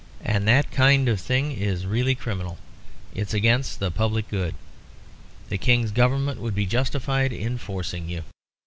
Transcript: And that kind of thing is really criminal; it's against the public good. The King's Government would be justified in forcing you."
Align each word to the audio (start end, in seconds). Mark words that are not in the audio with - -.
And 0.23 0.47
that 0.47 0.71
kind 0.71 1.07
of 1.07 1.21
thing 1.21 1.51
is 1.51 1.85
really 1.85 2.15
criminal; 2.15 2.57
it's 3.13 3.35
against 3.35 3.77
the 3.79 3.91
public 3.91 4.29
good. 4.29 4.55
The 5.49 5.59
King's 5.59 5.91
Government 5.91 6.39
would 6.41 6.55
be 6.55 6.65
justified 6.65 7.31
in 7.31 7.59
forcing 7.59 8.09
you." 8.09 8.23